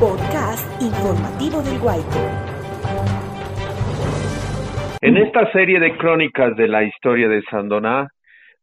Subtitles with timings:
[0.00, 2.18] Podcast informativo del Guayco.
[5.02, 8.08] En esta serie de crónicas de la historia de Sandoná,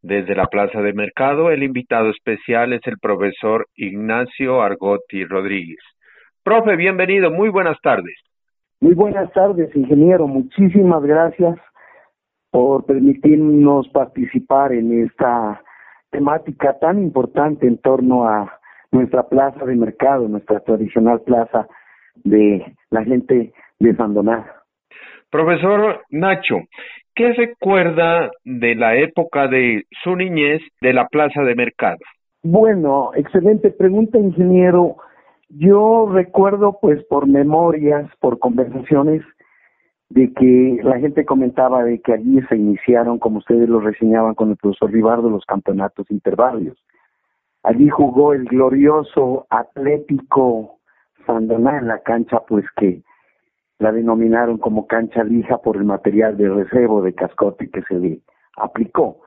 [0.02, 5.80] desde la Plaza de Mercado, el invitado especial es el profesor Ignacio Argotti Rodríguez.
[6.44, 8.20] Profe, bienvenido, muy buenas tardes.
[8.82, 10.28] Muy buenas tardes, ingeniero.
[10.28, 11.58] Muchísimas gracias
[12.52, 15.62] por permitirnos participar en esta
[16.10, 18.60] temática tan importante en torno a
[18.92, 21.68] nuestra plaza de mercado, nuestra tradicional plaza
[22.24, 24.46] de la gente de Sandoná.
[25.30, 26.62] Profesor Nacho,
[27.14, 31.98] ¿qué recuerda de la época de su niñez de la plaza de mercado?
[32.44, 34.96] Bueno, excelente pregunta, ingeniero.
[35.50, 39.22] Yo recuerdo, pues, por memorias, por conversaciones,
[40.10, 44.52] de que la gente comentaba de que allí se iniciaron, como ustedes lo reseñaban con
[44.52, 46.78] el profesor Ribardo, los campeonatos intervalios.
[47.64, 50.80] Allí jugó el glorioso Atlético
[51.26, 53.02] Sandoná en la cancha, pues que
[53.80, 58.22] la denominaron como cancha lija por el material de recebo de cascote que se le
[58.56, 59.20] aplicó.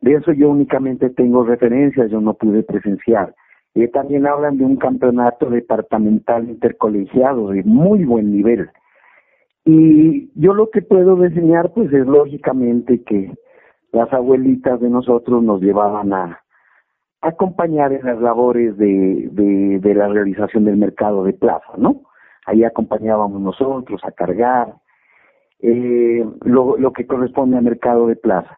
[0.00, 3.34] De eso yo únicamente tengo referencias, yo no pude presenciar.
[3.74, 8.70] Eh, también hablan de un campeonato departamental intercolegiado de muy buen nivel.
[9.66, 13.34] Y yo lo que puedo reseñar, pues es lógicamente que
[13.92, 16.40] las abuelitas de nosotros nos llevaban a,
[17.20, 22.02] acompañar en las labores de, de, de, la realización del mercado de plaza, ¿no?
[22.46, 24.74] Ahí acompañábamos nosotros a cargar
[25.58, 28.56] eh, lo, lo que corresponde al mercado de plaza.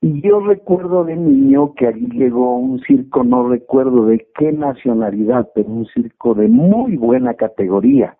[0.00, 5.50] Y yo recuerdo de niño que allí llegó un circo, no recuerdo de qué nacionalidad,
[5.54, 8.16] pero un circo de muy buena categoría.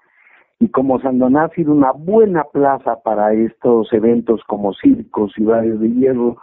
[0.61, 5.91] Y como Sandoná ha sido una buena plaza para estos eventos como circos, ciudades de
[5.91, 6.37] hierro,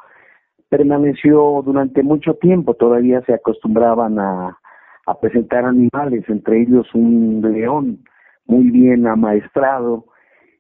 [0.69, 2.73] permaneció durante mucho tiempo.
[2.73, 4.57] Todavía se acostumbraban a,
[5.05, 7.99] a presentar animales, entre ellos un león
[8.47, 10.05] muy bien amaestrado,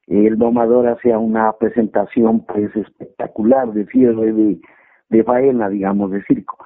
[0.07, 4.59] el domador hacía una presentación pues espectacular de cierre de,
[5.09, 6.57] de faena, digamos, de circo.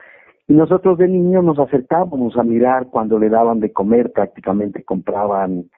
[0.47, 5.69] Y nosotros de niños nos acercábamos a mirar cuando le daban de comer, prácticamente compraban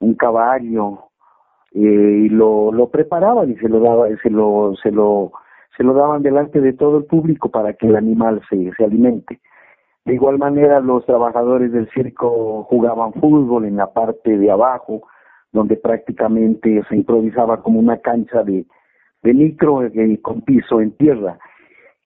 [0.00, 1.10] un caballo
[1.72, 5.32] eh, y lo, lo preparaban y se lo daba, se lo, se lo,
[5.76, 9.40] se lo daban delante de todo el público para que el animal se, se alimente.
[10.04, 15.02] De igual manera los trabajadores del circo jugaban fútbol en la parte de abajo,
[15.52, 18.66] donde prácticamente se improvisaba como una cancha de,
[19.22, 21.38] de micro eh, con piso en tierra.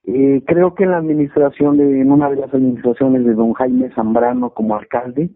[0.04, 3.90] Eh, creo que en la administración, de, en una de las administraciones de don Jaime
[3.94, 5.30] Zambrano como alcalde,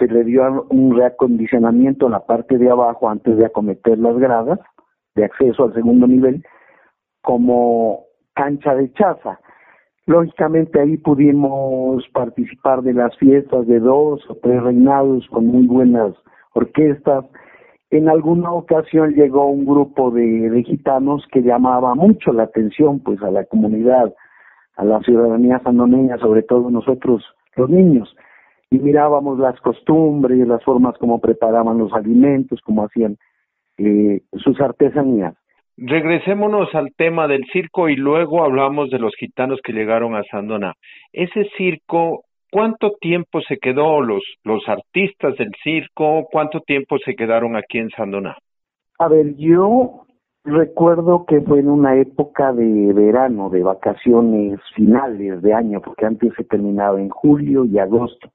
[0.00, 4.58] se le dio un reacondicionamiento en la parte de abajo antes de acometer las gradas
[5.14, 6.42] de acceso al segundo nivel
[7.22, 9.38] como cancha de chaza.
[10.06, 16.14] Lógicamente ahí pudimos participar de las fiestas de dos o tres reinados con muy buenas
[16.54, 17.26] orquestas.
[17.90, 23.30] En alguna ocasión llegó un grupo de, gitanos que llamaba mucho la atención pues a
[23.30, 24.14] la comunidad,
[24.76, 27.22] a la ciudadanía sandoneña, sobre todo nosotros
[27.56, 28.16] los niños,
[28.70, 33.16] y mirábamos las costumbres, las formas como preparaban los alimentos, como hacían
[33.78, 35.34] eh, sus artesanías.
[35.76, 40.74] Regresémonos al tema del circo y luego hablamos de los gitanos que llegaron a Sandoná.
[41.12, 46.26] Ese circo ¿Cuánto tiempo se quedó los, los artistas del circo?
[46.32, 48.36] ¿Cuánto tiempo se quedaron aquí en Sandoná?
[48.98, 50.04] A ver, yo
[50.44, 56.32] recuerdo que fue en una época de verano, de vacaciones finales de año, porque antes
[56.36, 58.30] se terminaba en julio y agosto.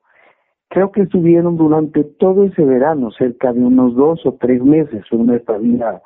[0.75, 5.37] Creo que estuvieron durante todo ese verano, cerca de unos dos o tres meses, una
[5.37, 6.01] estadía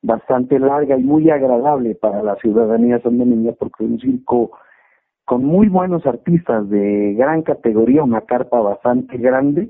[0.00, 4.52] bastante larga y muy agradable para la ciudadanía sandoneña, porque un circo
[5.26, 9.68] con muy buenos artistas de gran categoría, una carpa bastante grande,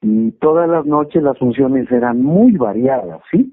[0.00, 3.52] y todas las noches las funciones eran muy variadas, ¿sí?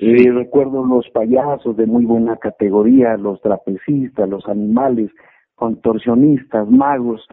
[0.00, 5.12] Eh, recuerdo los payasos de muy buena categoría, los trapecistas, los animales,
[5.54, 7.24] contorsionistas, magos,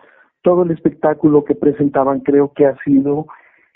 [0.43, 3.25] todo el espectáculo que presentaban creo que ha sido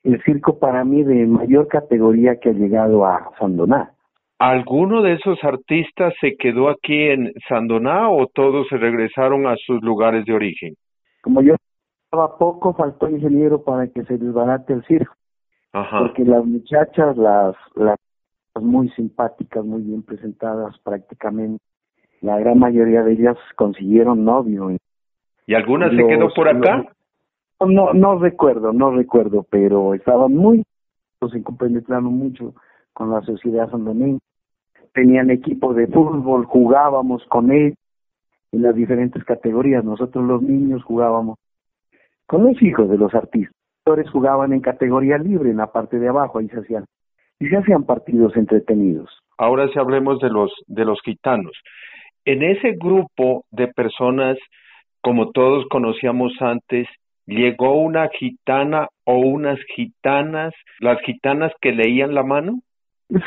[0.04, 3.92] el circo para mí de mayor categoría que ha llegado a Sandoná.
[4.40, 9.82] ¿Alguno de esos artistas se quedó aquí en Sandoná o todos se regresaron a sus
[9.82, 10.76] lugares de origen?
[11.24, 11.56] Como yo
[12.06, 15.16] estaba poco, faltó ingeniero para que se desbarate el circo.
[15.74, 16.00] Ajá.
[16.00, 17.98] Porque las muchachas, las, las
[18.62, 21.64] muy simpáticas, muy bien presentadas prácticamente,
[22.22, 24.70] la gran mayoría de ellas consiguieron novio.
[25.48, 26.86] ¿Y alguna se quedó por acá?
[27.62, 30.64] no, no recuerdo, no recuerdo, pero estaban muy,
[31.32, 32.54] se compenetraron mucho
[32.94, 34.20] con la sociedad sandoneña.
[34.94, 37.76] Tenían equipo de fútbol, jugábamos con él
[38.52, 39.84] en las diferentes categorías.
[39.84, 41.38] Nosotros los niños jugábamos
[42.28, 43.54] con los hijos de los artistas.
[43.86, 46.86] Los jugaban en categoría libre, en la parte de abajo, ahí se hacían,
[47.40, 49.10] y se hacían partidos entretenidos.
[49.38, 51.54] Ahora sí hablemos de los, de los gitanos.
[52.26, 54.38] En ese grupo de personas,
[55.08, 56.86] como todos conocíamos antes,
[57.26, 62.60] llegó una gitana o unas gitanas, las gitanas que leían la mano?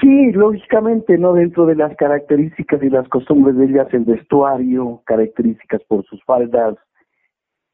[0.03, 1.33] Sí, lógicamente, ¿no?
[1.33, 6.77] Dentro de las características y las costumbres de ellas, el vestuario, características por sus faldas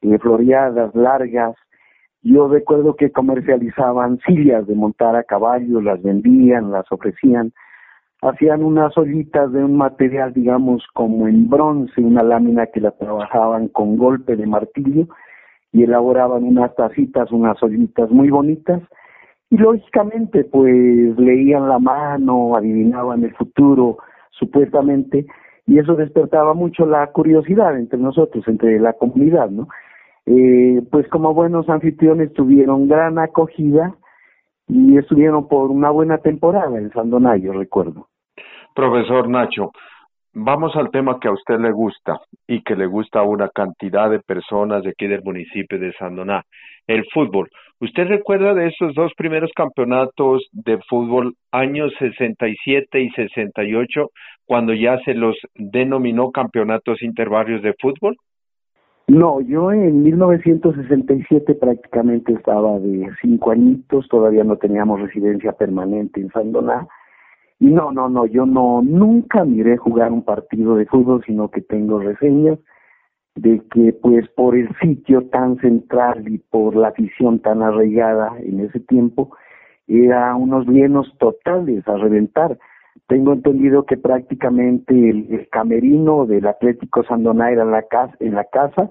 [0.02, 1.56] eh, floreadas, largas.
[2.22, 7.52] Yo recuerdo que comercializaban sillas de montar a caballo, las vendían, las ofrecían.
[8.28, 13.68] Hacían unas ollitas de un material, digamos, como en bronce, una lámina que la trabajaban
[13.68, 15.06] con golpe de martillo
[15.70, 18.82] y elaboraban unas tacitas, unas ollitas muy bonitas
[19.48, 20.74] y lógicamente pues
[21.18, 23.98] leían la mano, adivinaban el futuro
[24.30, 25.26] supuestamente
[25.66, 29.68] y eso despertaba mucho la curiosidad entre nosotros, entre la comunidad, ¿no?
[30.26, 33.94] Eh, pues como buenos anfitriones tuvieron gran acogida
[34.66, 38.08] y estuvieron por una buena temporada en Sandonayo, recuerdo.
[38.76, 39.72] Profesor Nacho,
[40.38, 44.10] Vamos al tema que a usted le gusta y que le gusta a una cantidad
[44.10, 46.42] de personas de aquí del municipio de Sandoná,
[46.86, 47.48] el fútbol.
[47.80, 54.10] ¿Usted recuerda de esos dos primeros campeonatos de fútbol, años 67 y 68,
[54.44, 58.14] cuando ya se los denominó campeonatos interbarrios de fútbol?
[59.08, 66.28] No, yo en 1967 prácticamente estaba de cinco añitos, todavía no teníamos residencia permanente en
[66.28, 66.86] Sandoná
[67.58, 71.62] y no, no, no, yo no, nunca miré jugar un partido de fútbol, sino que
[71.62, 72.58] tengo reseñas
[73.34, 78.60] de que pues por el sitio tan central y por la afición tan arraigada en
[78.60, 79.30] ese tiempo,
[79.86, 82.58] era unos llenos totales a reventar.
[83.08, 88.44] Tengo entendido que prácticamente el, camerino del Atlético Sandoná era en la, casa, en la
[88.44, 88.90] casa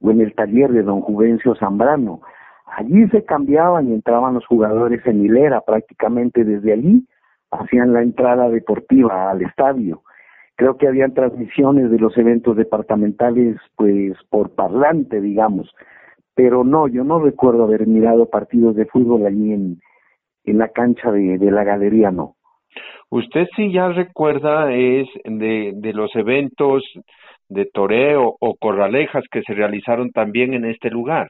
[0.00, 2.20] o en el taller de don Juvencio Zambrano.
[2.66, 7.06] Allí se cambiaban y entraban los jugadores en hilera prácticamente desde allí
[7.60, 10.02] hacían la entrada deportiva al estadio.
[10.56, 15.74] Creo que habían transmisiones de los eventos departamentales, pues por parlante, digamos.
[16.34, 19.80] Pero no, yo no recuerdo haber mirado partidos de fútbol allí en,
[20.44, 22.34] en la cancha de, de la galería, no.
[23.10, 26.82] Usted sí ya recuerda es de, de los eventos
[27.48, 31.28] de toreo o corralejas que se realizaron también en este lugar.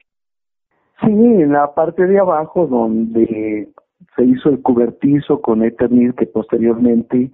[1.01, 3.67] Sí, en la parte de abajo donde
[4.15, 7.31] se hizo el cubertizo con Eternil que posteriormente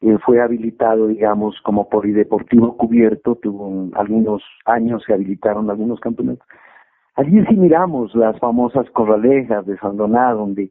[0.00, 6.46] eh, fue habilitado, digamos, como polideportivo cubierto, tuvo algunos años se habilitaron algunos campeonatos.
[7.16, 10.70] Allí sí miramos las famosas corralejas de Sandoná, donde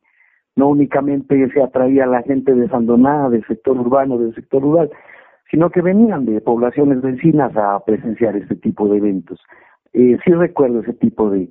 [0.55, 4.89] no únicamente se atraía a la gente de Sandoná, del sector urbano, del sector rural,
[5.51, 9.41] sino que venían de poblaciones vecinas a presenciar este tipo de eventos.
[9.91, 11.49] Eh, sí recuerdo ese tipo de,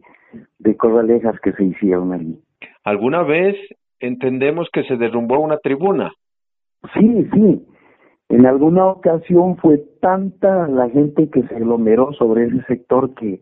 [0.59, 2.41] de corralejas que se hicieron allí.
[2.87, 3.57] ¿Alguna vez
[3.99, 6.13] entendemos que se derrumbó una tribuna?
[6.95, 7.67] Sí, sí.
[8.29, 13.41] En alguna ocasión fue tanta la gente que se aglomeró sobre ese sector que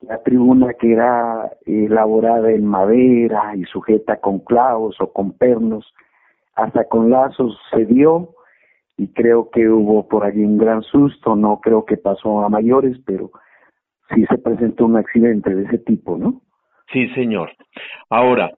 [0.00, 5.94] la tribuna que era elaborada en madera y sujeta con clavos o con pernos,
[6.56, 8.30] hasta con lazos se dio
[8.96, 12.98] y creo que hubo por allí un gran susto, no creo que pasó a mayores,
[13.06, 13.30] pero
[14.12, 16.42] sí se presentó un accidente de ese tipo, ¿no?
[16.92, 17.52] Sí, señor.
[18.08, 18.50] Ahora,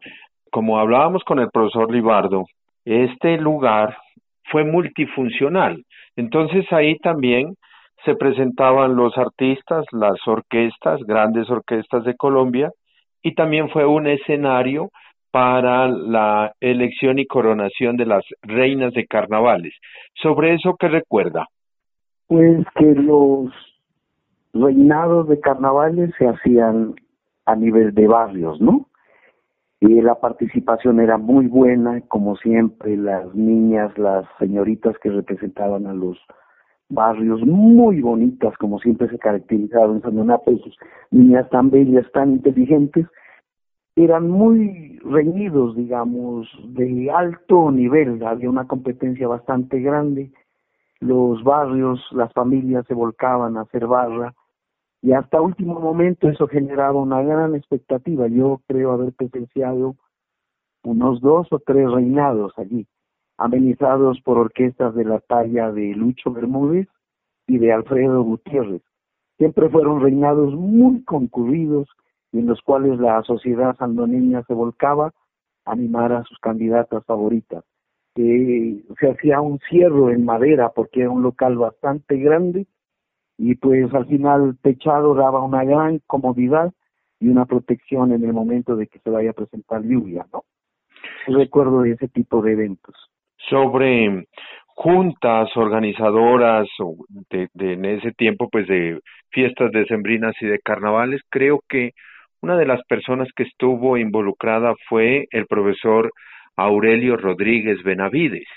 [0.51, 2.45] como hablábamos con el profesor Libardo,
[2.85, 3.97] este lugar
[4.51, 5.83] fue multifuncional.
[6.17, 7.55] Entonces ahí también
[8.05, 12.71] se presentaban los artistas, las orquestas, grandes orquestas de Colombia,
[13.23, 14.91] y también fue un escenario
[15.31, 19.73] para la elección y coronación de las reinas de carnavales.
[20.15, 21.47] ¿Sobre eso qué recuerda?
[22.27, 23.51] Pues que los
[24.53, 26.95] reinados de carnavales se hacían
[27.45, 28.89] a nivel de barrios, ¿no?
[29.81, 35.93] Y la participación era muy buena, como siempre, las niñas, las señoritas que representaban a
[35.93, 36.19] los
[36.89, 40.77] barrios muy bonitas, como siempre se caracterizaron en San
[41.11, 43.07] niñas tan bellas, tan inteligentes,
[43.97, 50.31] eran muy reñidos, digamos, de alto nivel, había una competencia bastante grande,
[51.01, 54.35] los barrios, las familias se volcaban a hacer barra,
[55.03, 58.29] y hasta último momento eso generaba una gran expectativa.
[58.29, 59.97] Yo creo haber presenciado
[60.85, 62.87] unos dos o tres reinados allí,
[63.37, 66.89] amenizados por orquestas de la talla de Lucho Bermúdez
[67.49, 68.83] y de Alfredo Gutiérrez.
[69.39, 71.89] Siempre fueron reinados muy concurridos
[72.31, 75.13] y en los cuales la sociedad sandoneña se volcaba
[75.65, 77.65] a animar a sus candidatas favoritas.
[78.15, 82.67] Eh, se hacía un cierro en madera porque era un local bastante grande
[83.39, 86.73] y pues al final techado daba una gran comodidad
[87.21, 90.45] y una protección en el momento de que se vaya a presentar lluvia, ¿no?
[91.27, 92.95] Recuerdo de ese tipo de eventos.
[93.49, 94.27] Sobre
[94.67, 96.69] juntas organizadoras
[97.31, 101.93] de, de, en ese tiempo pues de fiestas decembrinas y de carnavales, creo que
[102.41, 106.11] una de las personas que estuvo involucrada fue el profesor
[106.57, 108.49] Aurelio Rodríguez Benavides.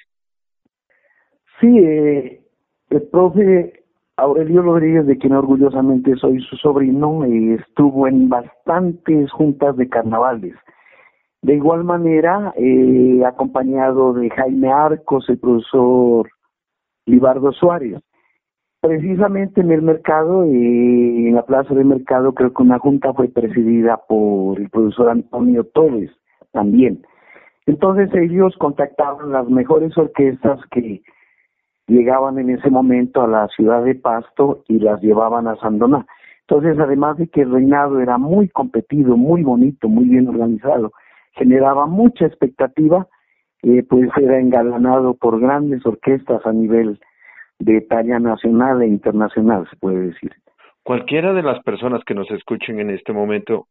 [1.59, 2.41] Sí, eh,
[2.89, 3.84] el profe
[4.17, 10.55] Aurelio Rodríguez, de quien orgullosamente soy su sobrino, eh, estuvo en bastantes juntas de carnavales.
[11.41, 16.29] De igual manera, eh, acompañado de Jaime Arcos, el profesor
[17.05, 18.01] Libardo Suárez.
[18.79, 23.27] Precisamente en el mercado, eh, en la plaza de mercado, creo que una junta fue
[23.27, 26.11] presidida por el profesor Antonio Torres
[26.53, 27.05] también.
[27.65, 31.01] Entonces ellos contactaban las mejores orquestas que
[31.87, 36.05] llegaban en ese momento a la ciudad de Pasto y las llevaban a Sandoná.
[36.47, 40.91] Entonces, además de que el reinado era muy competido, muy bonito, muy bien organizado,
[41.33, 43.07] generaba mucha expectativa,
[43.63, 46.99] eh, pues era engalanado por grandes orquestas a nivel
[47.59, 50.31] de talla nacional e internacional, se puede decir.
[50.83, 53.67] Cualquiera de las personas que nos escuchen en este momento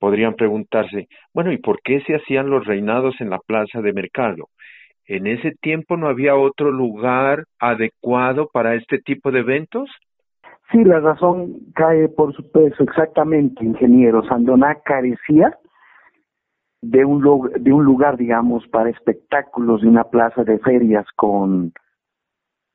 [0.00, 4.48] podrían preguntarse, bueno, ¿y por qué se hacían los reinados en la plaza de mercado?
[5.08, 9.88] ¿En ese tiempo no había otro lugar adecuado para este tipo de eventos?
[10.70, 14.22] Sí, la razón cae por su peso, exactamente, ingeniero.
[14.24, 15.56] Sandoná carecía
[16.82, 17.22] de un,
[17.58, 21.72] de un lugar, digamos, para espectáculos, de una plaza de ferias con,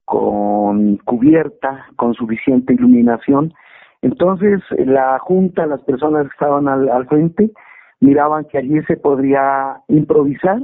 [0.05, 3.53] con cubierta, con suficiente iluminación.
[4.01, 7.51] Entonces, la Junta, las personas que estaban al, al frente,
[7.99, 10.63] miraban que allí se podría improvisar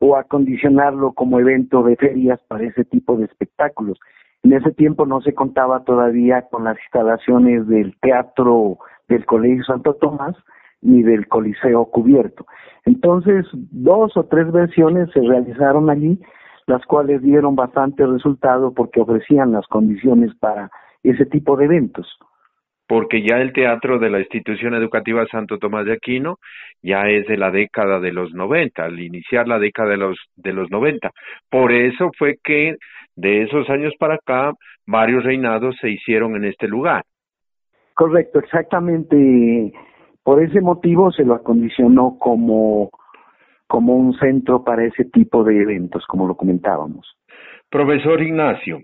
[0.00, 3.98] o acondicionarlo como evento de ferias para ese tipo de espectáculos.
[4.42, 8.78] En ese tiempo no se contaba todavía con las instalaciones del teatro
[9.08, 10.36] del Colegio Santo Tomás
[10.80, 12.46] ni del Coliseo Cubierto.
[12.84, 16.20] Entonces, dos o tres versiones se realizaron allí,
[16.66, 20.70] las cuales dieron bastante resultado porque ofrecían las condiciones para
[21.02, 22.06] ese tipo de eventos
[22.88, 26.38] porque ya el teatro de la institución educativa Santo Tomás de Aquino
[26.82, 30.54] ya es de la década de los 90, al iniciar la década de los de
[30.54, 31.10] los 90.
[31.50, 32.76] Por eso fue que
[33.14, 34.52] de esos años para acá
[34.86, 37.04] varios reinados se hicieron en este lugar.
[37.92, 39.72] Correcto, exactamente.
[40.22, 42.90] Por ese motivo se lo acondicionó como
[43.66, 47.06] como un centro para ese tipo de eventos, como lo comentábamos.
[47.68, 48.80] Profesor Ignacio,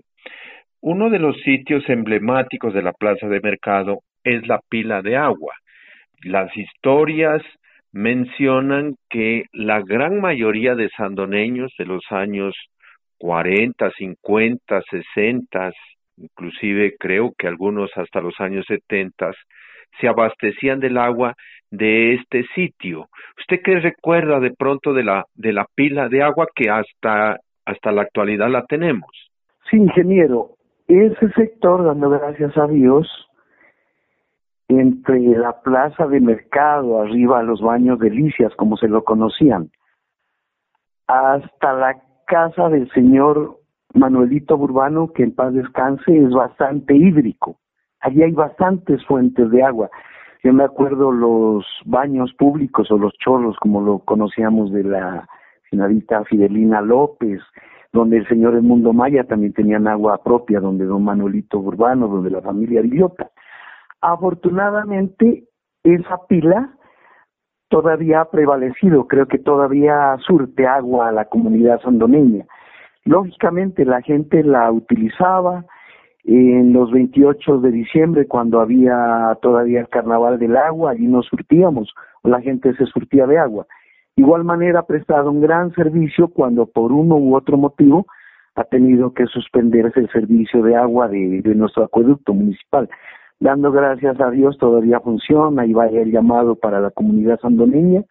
[0.85, 5.55] uno de los sitios emblemáticos de la plaza de mercado es la pila de agua.
[6.21, 7.41] Las historias
[7.91, 12.53] mencionan que la gran mayoría de sandoneños de los años
[13.17, 15.71] 40, 50, 60,
[16.17, 19.31] inclusive creo que algunos hasta los años 70,
[19.99, 21.33] se abastecían del agua
[21.71, 23.07] de este sitio.
[23.39, 27.91] ¿Usted qué recuerda de pronto de la de la pila de agua que hasta hasta
[27.91, 29.09] la actualidad la tenemos?
[29.71, 30.54] Sí, ingeniero,
[30.87, 33.07] ese sector, dando gracias a Dios,
[34.67, 39.69] entre la plaza de mercado, arriba a los baños delicias, como se lo conocían,
[41.07, 43.59] hasta la casa del señor
[43.93, 47.57] Manuelito Burbano, que en paz descanse, es bastante hídrico.
[48.01, 49.89] Allí hay bastantes fuentes de agua.
[50.43, 55.27] Yo me acuerdo los baños públicos o los chorros, como lo conocíamos de la
[55.69, 57.41] señorita Fidelina López,
[57.95, 62.41] donde el señor Edmundo Maya también tenían agua propia, donde don Manuelito Urbano, donde la
[62.41, 63.31] familia Villota.
[64.01, 65.45] Afortunadamente,
[65.81, 66.73] esa pila
[67.69, 72.45] todavía ha prevalecido, creo que todavía surte agua a la comunidad sandoneña.
[73.05, 75.63] Lógicamente la gente la utilizaba
[76.25, 81.93] en los 28 de diciembre cuando había todavía el carnaval del agua, allí nos surtíamos,
[82.23, 83.67] la gente se surtía de agua.
[84.17, 88.05] Igual manera ha prestado un gran servicio cuando por uno u otro motivo
[88.55, 92.89] ha tenido que suspenderse el servicio de agua de, nuestro acueducto municipal.
[93.41, 98.03] Dando gracias a Dios todavía funciona y vaya el llamado para la comunidad sandoneña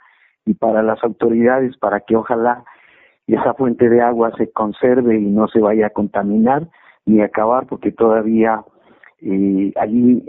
[0.44, 2.64] y para las autoridades para que ojalá
[3.26, 6.68] esa fuente de agua se conserve y no se vaya a contaminar
[7.06, 8.62] ni acabar porque todavía
[9.22, 10.22] eh, allí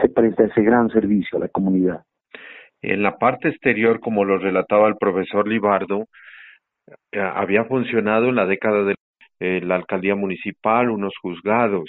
[0.00, 2.07] se presta ese gran servicio a la comunidad.
[2.82, 6.06] En la parte exterior, como lo relataba el profesor Libardo,
[7.12, 8.94] eh, había funcionado en la década de
[9.40, 11.88] eh, la alcaldía municipal, unos juzgados.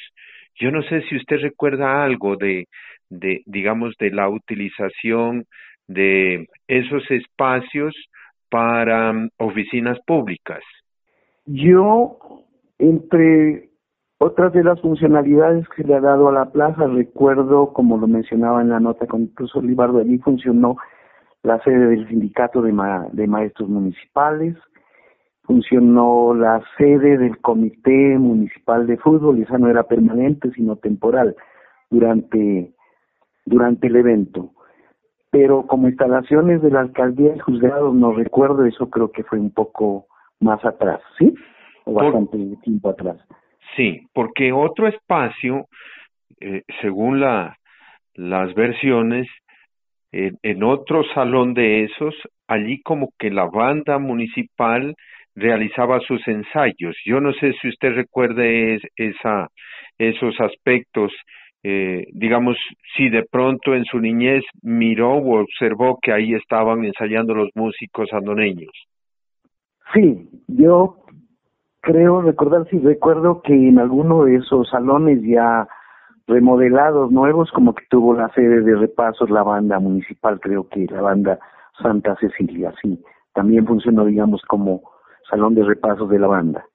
[0.60, 2.65] Yo no sé si usted recuerda algo de,
[3.10, 5.46] de, digamos, de la utilización
[5.88, 7.96] de esos espacios
[8.50, 10.63] para mm, oficinas públicas.
[11.46, 12.19] Yo,
[12.77, 13.69] entre
[14.22, 18.06] Otras de las funcionalidades que se le ha dado a la plaza, recuerdo, como lo
[18.06, 20.76] mencionaba en la nota con el profesor Libardo, allí funcionó
[21.42, 22.74] la sede del sindicato de,
[23.14, 24.58] de maestros municipales,
[25.44, 31.38] funcionó la sede del comité municipal de fútbol, y esa no era permanente, sino temporal,
[31.90, 32.74] durante,
[33.46, 34.52] durante el evento.
[35.32, 39.52] Pero como instalaciones de la alcaldía y juzgados, no recuerdo, eso creo que fue un
[39.52, 40.08] poco
[40.42, 41.34] más atrás, ¿sí?
[41.86, 43.18] O bastante tiempo atrás.
[43.76, 45.68] Sí, porque otro espacio,
[46.40, 47.58] eh, según la,
[48.16, 49.28] las versiones,
[50.12, 52.16] en otro salón de esos,
[52.48, 54.96] allí como que la banda municipal
[55.36, 56.96] realizaba sus ensayos.
[57.06, 59.48] Yo no sé si usted recuerde esa,
[59.98, 61.12] esos aspectos,
[61.64, 62.58] eh, digamos,
[62.96, 68.12] si de pronto en su niñez miró o observó que ahí estaban ensayando los músicos
[68.12, 68.72] andoneños.
[69.94, 70.98] Sí, yo
[71.81, 75.67] creo recordar, sí, recuerdo que en alguno de esos salones ya
[76.27, 81.01] remodelados nuevos, como que tuvo la sede de repasos la banda municipal, creo que la
[81.01, 81.39] banda
[81.81, 84.81] Santa Cecilia, sí, también funcionó, digamos, como
[85.29, 86.65] salón de repasos de la banda.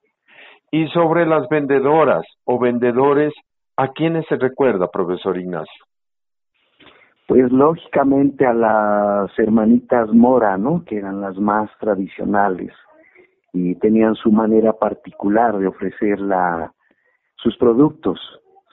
[0.70, 3.32] Y sobre las vendedoras o vendedores,
[3.76, 5.84] ¿a quiénes se recuerda, profesor Ignacio?
[7.28, 10.84] Pues lógicamente a las hermanitas Mora, ¿no?
[10.84, 12.72] Que eran las más tradicionales
[13.54, 16.74] y tenían su manera particular de ofrecer la,
[17.36, 18.18] sus productos,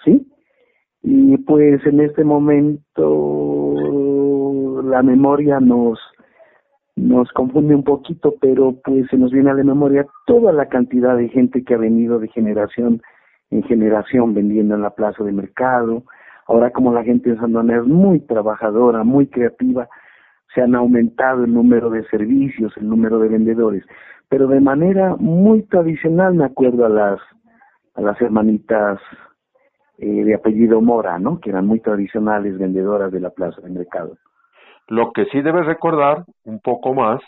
[0.03, 0.27] ¿sí?
[1.03, 3.61] Y pues en este momento
[4.83, 5.99] la memoria nos
[6.95, 11.15] nos confunde un poquito, pero pues se nos viene a la memoria toda la cantidad
[11.15, 13.01] de gente que ha venido de generación
[13.49, 16.03] en generación vendiendo en la plaza de mercado.
[16.47, 19.87] Ahora como la gente en Sandona es muy trabajadora, muy creativa,
[20.53, 23.83] se han aumentado el número de servicios, el número de vendedores,
[24.31, 27.19] pero de manera muy tradicional me acuerdo a las
[27.95, 28.97] a las hermanitas
[29.97, 31.41] eh, de apellido Mora, ¿no?
[31.41, 34.17] Que eran muy tradicionales vendedoras de la plaza de mercado.
[34.87, 37.19] Lo que sí debes recordar un poco más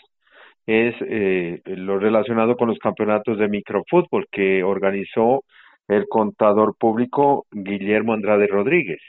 [0.66, 5.44] es eh, lo relacionado con los campeonatos de microfútbol que organizó
[5.88, 9.02] el contador público Guillermo Andrade Rodríguez.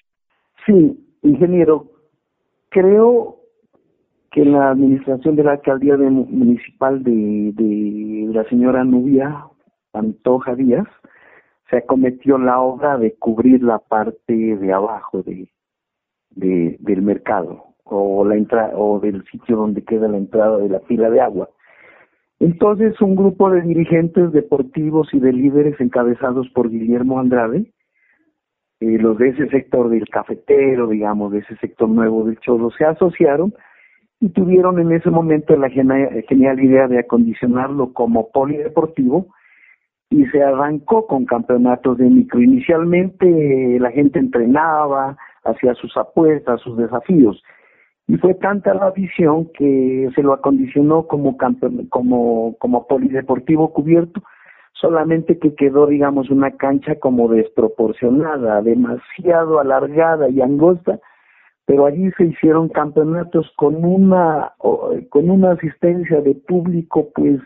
[0.66, 1.86] Sí, ingeniero,
[2.68, 3.38] creo
[4.36, 9.46] que en la administración de la alcaldía municipal de, de la señora Nubia
[9.94, 10.88] Antoja Díaz
[11.70, 15.48] se acometió la obra de cubrir la parte de abajo de,
[16.32, 20.82] de del mercado o la entrada o del sitio donde queda la entrada de la
[20.82, 21.50] fila de agua.
[22.42, 27.72] Entonces, un grupo de dirigentes deportivos y de líderes encabezados por Guillermo Andrade,
[28.82, 32.84] eh, los de ese sector del cafetero, digamos, de ese sector nuevo del Cholo, se
[32.84, 33.54] asociaron
[34.20, 39.28] y tuvieron en ese momento la genial idea de acondicionarlo como polideportivo
[40.10, 42.42] y se arrancó con campeonatos de micro.
[42.42, 47.42] Inicialmente la gente entrenaba, hacía sus apuestas, sus desafíos
[48.08, 51.38] y fue tanta la visión que se lo acondicionó como
[51.90, 54.22] como como polideportivo cubierto
[54.74, 61.00] solamente que quedó digamos una cancha como desproporcionada demasiado alargada y angosta
[61.66, 64.54] pero allí se hicieron campeonatos con una
[65.10, 67.42] con una asistencia de público pues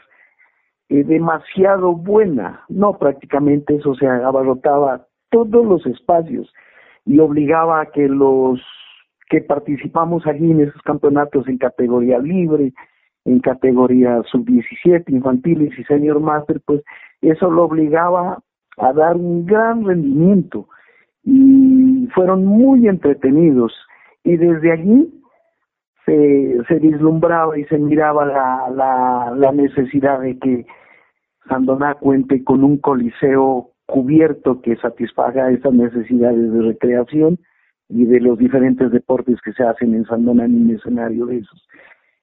[0.89, 2.63] eh, demasiado buena.
[2.67, 6.51] No prácticamente eso se abarrotaba todos los espacios
[7.05, 8.59] y obligaba a que los
[9.29, 12.73] que participamos allí en esos campeonatos en categoría libre,
[13.25, 16.81] en categoría sub-17, infantiles y senior master, pues
[17.21, 18.39] eso lo obligaba
[18.77, 20.67] a dar un gran rendimiento.
[21.23, 23.71] Y fueron muy entretenidos
[24.23, 25.21] y desde allí
[26.05, 30.65] se, se vislumbraba y se miraba la, la, la necesidad de que
[31.47, 37.39] Sandoná cuente con un coliseo cubierto que satisfaga esas necesidades de recreación
[37.89, 41.67] y de los diferentes deportes que se hacen en Sandona en un escenario de esos.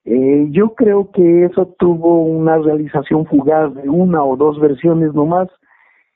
[0.05, 5.49] Eh, yo creo que eso tuvo una realización fugaz de una o dos versiones nomás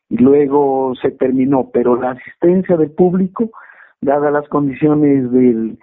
[0.10, 3.52] y luego se terminó, pero la asistencia del público,
[4.02, 5.78] dadas las condiciones del,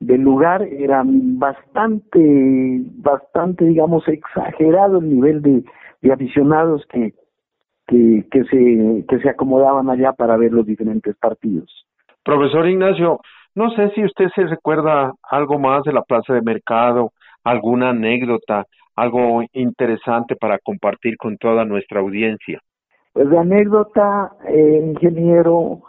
[0.00, 5.64] del lugar, era bastante, bastante, digamos, exagerado el nivel de,
[6.02, 7.14] de aficionados que,
[7.86, 11.86] que, que, se, que se acomodaban allá para ver los diferentes partidos.
[12.22, 13.20] Profesor Ignacio,
[13.54, 17.12] no sé si usted se recuerda algo más de la plaza de mercado,
[17.44, 18.64] alguna anécdota,
[18.96, 22.60] algo interesante para compartir con toda nuestra audiencia.
[23.12, 25.82] Pues la anécdota, eh, ingeniero,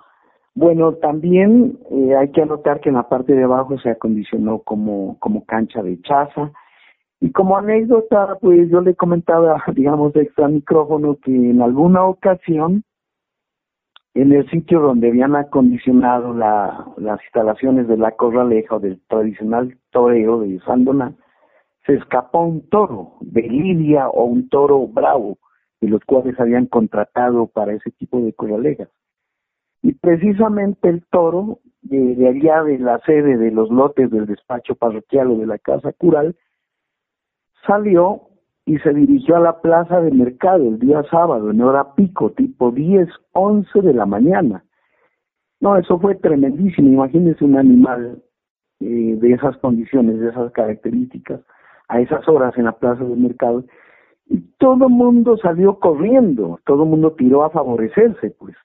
[0.55, 5.19] bueno, también eh, hay que anotar que en la parte de abajo se acondicionó como,
[5.19, 6.53] como cancha de chaza.
[7.19, 12.83] Y como anécdota, pues yo le comentaba, digamos, extra micrófono, que en alguna ocasión
[14.13, 19.77] en el sitio donde habían acondicionado la, las instalaciones de la corraleja o del tradicional
[19.91, 21.13] toreo de Sandoná,
[21.85, 25.37] se escapó un toro de lidia o un toro bravo,
[25.81, 28.87] de los cuales habían contratado para ese tipo de corralejas.
[29.85, 35.29] Y precisamente el toro, de, allá de la sede de los lotes del despacho parroquial
[35.29, 36.35] o de la casa cural,
[37.67, 38.21] salió
[38.65, 42.71] y se dirigió a la plaza de mercado el día sábado en hora pico, tipo
[42.71, 44.65] 10, 11 de la mañana.
[45.59, 46.89] No, eso fue tremendísimo.
[46.89, 48.23] Imagínense un animal
[48.79, 51.41] eh, de esas condiciones, de esas características,
[51.89, 53.63] a esas horas en la plaza de mercado.
[54.25, 58.55] Y todo el mundo salió corriendo, todo el mundo tiró a favorecerse, pues.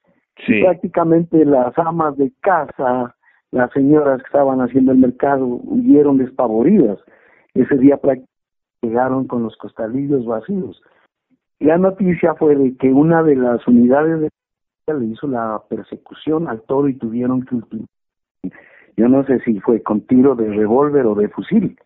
[0.47, 0.63] Sí.
[0.63, 3.15] prácticamente las amas de casa,
[3.51, 6.99] las señoras que estaban haciendo el mercado, huyeron despavoridas.
[7.55, 8.31] Ese día prácticamente
[8.83, 10.83] llegaron con los costalillos vacíos.
[11.59, 14.31] La noticia fue de que una de las unidades de
[14.87, 17.57] le hizo la persecución al toro y tuvieron que
[18.97, 21.79] yo no sé si fue con tiro de revólver o de fusil.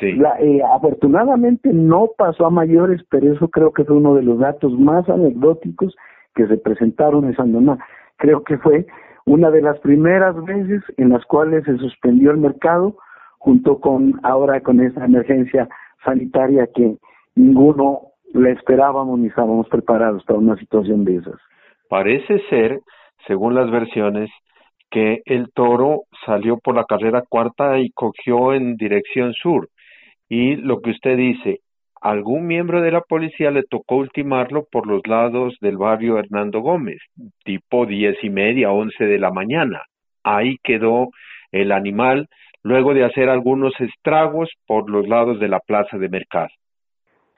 [0.00, 0.12] Sí.
[0.14, 4.38] La, eh, afortunadamente no pasó a mayores, pero eso creo que fue uno de los
[4.38, 5.94] datos más anecdóticos
[6.34, 7.78] que se presentaron en Sandoná.
[8.16, 8.86] Creo que fue
[9.24, 12.96] una de las primeras veces en las cuales se suspendió el mercado
[13.38, 15.68] junto con ahora con esa emergencia
[16.04, 16.96] sanitaria que
[17.34, 21.36] ninguno le esperábamos ni estábamos preparados para una situación de esas.
[21.88, 22.80] Parece ser,
[23.26, 24.30] según las versiones,
[24.90, 29.68] que el toro salió por la carrera cuarta y cogió en dirección sur.
[30.28, 31.60] Y lo que usted dice,
[32.02, 36.98] algún miembro de la policía le tocó ultimarlo por los lados del barrio Hernando Gómez,
[37.44, 39.82] tipo diez y media, once de la mañana.
[40.24, 41.10] Ahí quedó
[41.52, 42.28] el animal
[42.64, 46.48] luego de hacer algunos estragos por los lados de la plaza de mercado.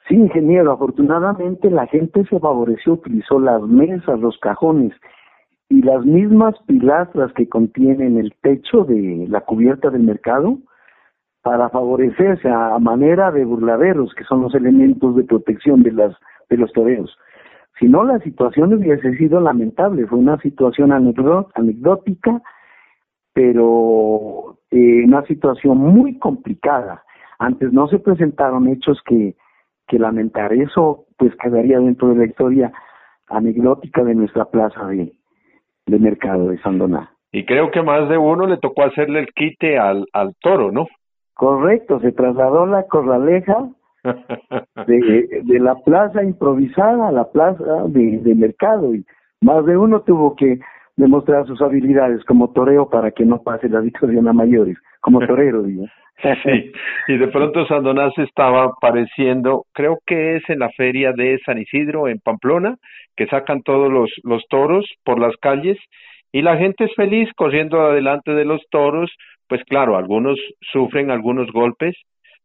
[0.08, 4.92] Sí, ingeniero, afortunadamente la gente se favoreció, utilizó las mesas, los cajones
[5.68, 10.58] y las mismas pilastras que contienen el techo de la cubierta del mercado
[11.44, 16.16] para favorecerse a manera de burladeros, que son los elementos de protección de las
[16.48, 17.16] de los toreros.
[17.78, 22.40] Si no, la situación hubiese sido lamentable, fue una situación anecdótica,
[23.34, 27.02] pero eh, una situación muy complicada.
[27.38, 29.34] Antes no se presentaron hechos que,
[29.86, 30.54] que lamentar.
[30.54, 32.72] Eso pues quedaría dentro de la historia
[33.28, 35.12] anecdótica de nuestra plaza de,
[35.84, 37.10] de mercado de Sandoná.
[37.32, 40.86] Y creo que más de uno le tocó hacerle el quite al, al toro, ¿no?
[41.34, 43.68] Correcto, se trasladó la corraleja
[44.04, 49.04] de, de la plaza improvisada a la plaza de, de mercado y
[49.40, 50.58] más de uno tuvo que
[50.96, 55.62] demostrar sus habilidades como toreo para que no pase la situación a mayores, como torero,
[55.62, 55.86] digo.
[56.22, 56.72] Sí,
[57.08, 61.58] y de pronto Sandoná se estaba apareciendo, creo que es en la feria de San
[61.58, 62.76] Isidro, en Pamplona,
[63.16, 65.76] que sacan todos los, los toros por las calles
[66.32, 69.10] y la gente es feliz corriendo adelante de los toros,
[69.48, 70.38] pues claro, algunos
[70.72, 71.94] sufren algunos golpes,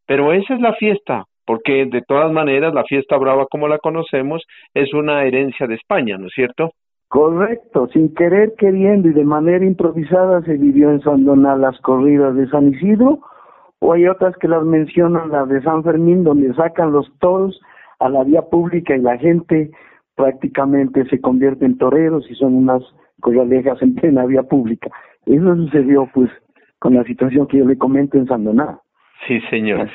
[0.06, 4.44] pero esa es la fiesta, porque de todas maneras la fiesta brava como la conocemos
[4.74, 6.72] es una herencia de España, ¿no es cierto?
[7.08, 12.48] Correcto, sin querer queriendo y de manera improvisada se vivió en Sandoná las corridas de
[12.50, 13.20] San Isidro,
[13.80, 17.60] o hay otras que las mencionan, las de San Fermín, donde sacan los toros
[18.00, 19.72] a la vía pública y la gente
[20.16, 22.84] prácticamente se convierte en toreros y son unas
[23.22, 24.90] corralejas en plena vía pública.
[25.26, 26.30] Eso sucedió pues
[26.80, 28.80] con la situación que yo le comento en Sandoná.
[29.28, 29.90] Sí, señor.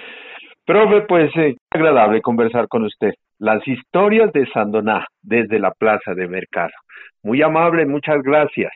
[0.66, 3.12] Profe, pues eh, agradable conversar con usted.
[3.38, 6.72] Las historias de Sandoná desde la plaza de mercado.
[7.22, 8.72] Muy amable, muchas gracias.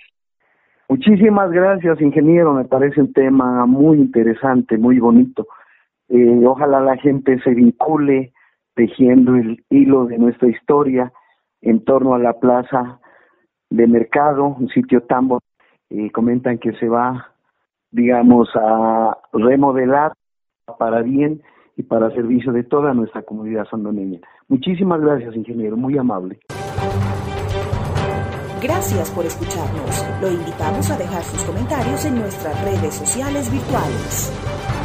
[0.88, 2.54] Muchísimas gracias, ingeniero.
[2.54, 5.46] Me parece un tema muy interesante, muy bonito.
[6.08, 8.32] Eh, ojalá la gente se vincule
[8.74, 11.12] tejiendo el hilo de nuestra historia
[11.60, 13.00] en torno a la plaza
[13.70, 15.44] de mercado, un sitio tan bonito.
[15.90, 17.32] Eh, comentan que se va,
[17.90, 20.12] digamos, a remodelar
[20.78, 21.42] para bien
[21.76, 24.20] y para servicio de toda nuestra comunidad sandoneña.
[24.48, 26.40] Muchísimas gracias, ingeniero, muy amable.
[28.60, 30.04] Gracias por escucharnos.
[30.20, 34.77] Lo invitamos a dejar sus comentarios en nuestras redes sociales virtuales.